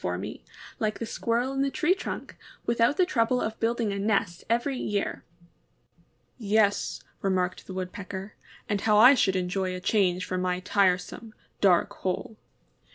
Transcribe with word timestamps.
for 0.01 0.17
me, 0.17 0.43
like 0.79 0.97
the 0.97 1.05
Squirrel 1.05 1.53
in 1.53 1.61
the 1.61 1.69
tree 1.69 1.93
trunk, 1.93 2.35
with 2.65 2.81
out 2.81 2.97
the 2.97 3.05
trouble 3.05 3.39
of 3.39 3.59
building 3.59 3.93
a 3.93 3.99
nest 3.99 4.43
every 4.49 4.75
year." 4.75 5.23
^^Yes," 6.41 7.03
remarked 7.21 7.67
the 7.67 7.73
Woodpecker, 7.75 8.33
^^and 8.67 8.81
how 8.81 8.97
I 8.97 9.13
should 9.13 9.35
enjoy 9.35 9.75
a 9.75 9.79
change 9.79 10.25
from 10.25 10.41
my 10.41 10.59
tire 10.59 10.97
some, 10.97 11.35
dark 11.59 11.93
hole." 11.93 12.35